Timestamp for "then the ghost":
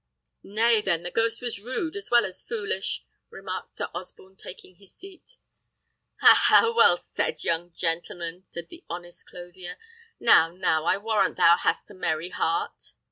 0.81-1.43